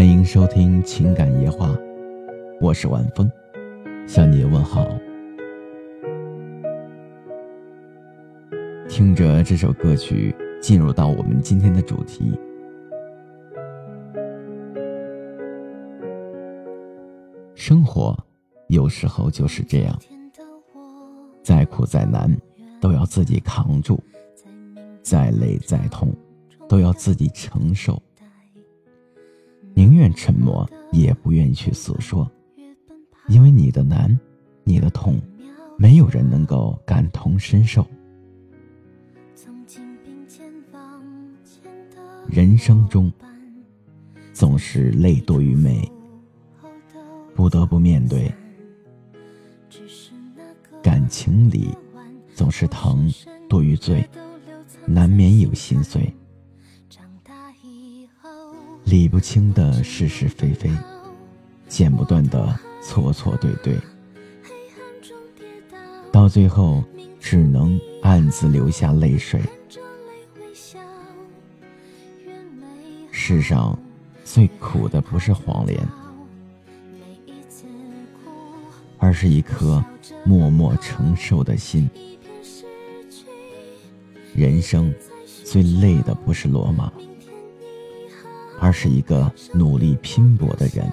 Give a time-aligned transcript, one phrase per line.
[0.00, 1.78] 欢迎收听情感夜话，
[2.58, 3.30] 我是晚风，
[4.08, 4.88] 向你问好。
[8.88, 12.32] 听着这首歌曲，进入到我们今天的主题。
[17.54, 18.18] 生活
[18.68, 19.98] 有时候就是这样，
[21.42, 22.34] 再苦再难
[22.80, 24.02] 都要自己扛住，
[25.02, 26.10] 再累再痛
[26.66, 28.02] 都要自己承受。
[29.80, 32.30] 宁愿沉默，也不愿意去诉说，
[33.28, 34.14] 因为你的难，
[34.62, 35.18] 你的痛，
[35.78, 37.86] 没有人能够感同身受。
[42.28, 43.10] 人生中，
[44.34, 45.90] 总是泪多于美，
[47.34, 48.30] 不得不面对；
[50.82, 51.74] 感情里，
[52.34, 53.10] 总是疼
[53.48, 54.06] 多于醉，
[54.84, 56.14] 难免有心碎。
[58.90, 60.68] 理不清的是是非非，
[61.68, 63.78] 剪不断的错错对对，
[66.10, 66.82] 到最后
[67.20, 69.40] 只能暗自流下泪水。
[73.12, 73.78] 世上
[74.24, 75.78] 最苦的不是黄连，
[78.98, 79.82] 而是一颗
[80.24, 81.88] 默默承受的心。
[84.34, 84.92] 人生
[85.44, 86.92] 最累的不是罗马。
[88.62, 90.86] 而是一个努力拼搏的人，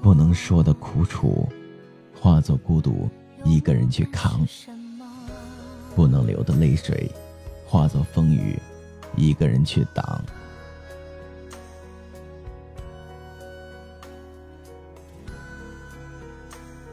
[0.00, 1.48] 不能说的苦楚，
[2.18, 3.10] 化作孤独，
[3.44, 4.46] 一个人去扛；
[5.96, 7.10] 不能流的泪水，
[7.66, 8.56] 化作风雨，
[9.16, 10.24] 一个人去挡。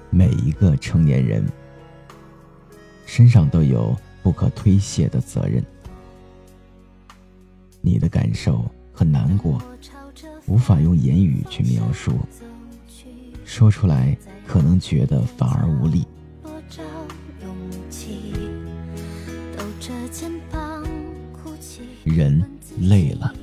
[0.09, 1.45] 每一个成年人
[3.06, 5.64] 身上都有不可推卸的责任。
[7.82, 9.60] 你的感受和难过，
[10.46, 12.14] 无法用言语去描述，
[13.44, 14.16] 说出来
[14.47, 16.06] 可能觉得反而无力。
[22.03, 22.44] 人
[22.80, 23.34] 累了，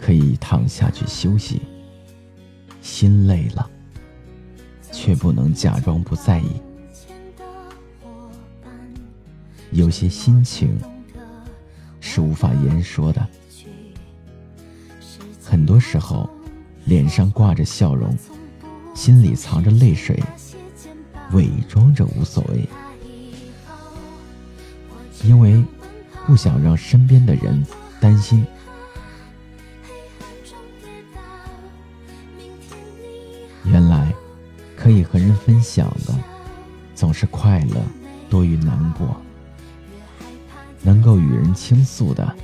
[0.00, 1.60] 可以躺下去休息；
[2.80, 3.68] 心累了，
[4.92, 6.62] 却不能假装不在意。
[9.72, 10.78] 有些心情。
[12.14, 13.26] 是无法言说的。
[15.42, 16.28] 很多时候，
[16.84, 18.14] 脸上挂着笑容，
[18.94, 20.22] 心里藏着泪水，
[21.32, 22.68] 伪装着无所谓，
[25.24, 25.64] 因为
[26.26, 27.66] 不想让身边的人
[27.98, 28.44] 担心。
[33.64, 34.12] 原来，
[34.76, 36.14] 可以和人分享的，
[36.94, 37.76] 总是快乐
[38.28, 39.16] 多于难过。
[40.82, 42.34] 能够与人倾诉的，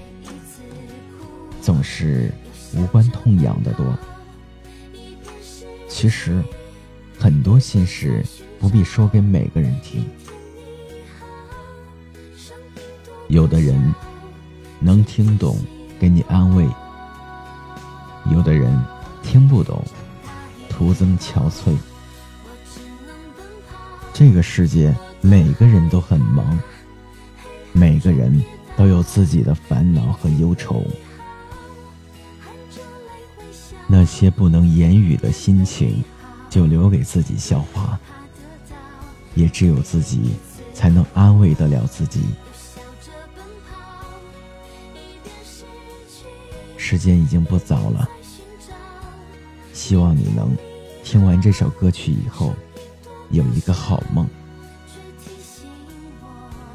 [1.61, 2.33] 总是
[2.75, 3.85] 无关痛痒的多。
[5.89, 6.43] 其实，
[7.19, 8.25] 很多心事
[8.61, 10.05] 不必说给每个人听。
[13.27, 13.95] 有的人
[14.79, 15.59] 能听懂，
[15.99, 16.65] 给你安慰；
[18.31, 18.73] 有的人
[19.23, 19.85] 听不懂，
[20.69, 21.77] 徒增憔悴。
[24.15, 26.59] 这个世界，每个人都很忙。
[27.79, 28.43] 每个人
[28.77, 30.85] 都有自己的烦恼和忧愁，
[33.87, 36.03] 那些不能言语的心情，
[36.51, 37.97] 就留给自己消化。
[39.37, 40.33] 也只有自己
[40.75, 42.23] 才能安慰得了自己。
[46.77, 48.09] 时间已经不早了，
[49.73, 50.51] 希望你能
[51.05, 52.53] 听完这首歌曲以后，
[53.31, 54.29] 有一个好梦。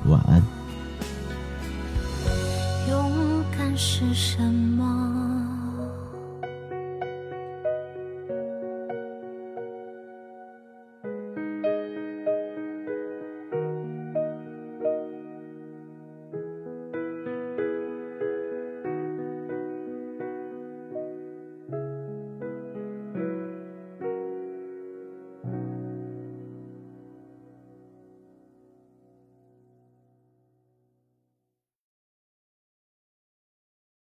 [0.06, 0.63] 晚安。
[3.76, 5.33] 是什么？